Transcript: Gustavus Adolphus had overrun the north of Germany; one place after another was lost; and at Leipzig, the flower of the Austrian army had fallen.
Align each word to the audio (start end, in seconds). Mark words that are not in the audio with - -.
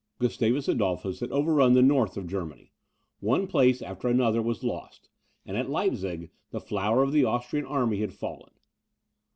Gustavus 0.17 0.67
Adolphus 0.67 1.19
had 1.19 1.31
overrun 1.31 1.73
the 1.73 1.83
north 1.83 2.17
of 2.17 2.25
Germany; 2.25 2.73
one 3.19 3.45
place 3.45 3.83
after 3.83 4.07
another 4.07 4.41
was 4.41 4.63
lost; 4.63 5.09
and 5.45 5.55
at 5.55 5.69
Leipzig, 5.69 6.31
the 6.49 6.59
flower 6.59 7.03
of 7.03 7.11
the 7.11 7.23
Austrian 7.23 7.67
army 7.67 7.99
had 8.01 8.11
fallen. 8.13 8.55